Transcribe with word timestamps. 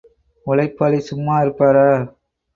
உழைப்பாளி 0.47 0.99
சும்மா 1.01 1.35
இருப்பாரா? 1.41 1.87